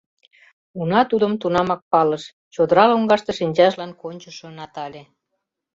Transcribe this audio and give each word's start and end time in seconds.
Уна 0.79 1.01
тудым 1.11 1.33
тунамак 1.41 1.81
палыш: 1.91 2.23
чодыра 2.53 2.83
лоҥгаште 2.89 3.31
шинчажлан 3.39 3.91
кончышо 4.01 4.47
Натале. 4.57 5.03